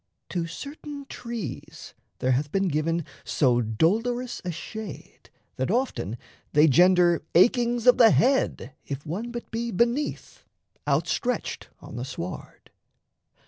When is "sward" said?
12.05-12.71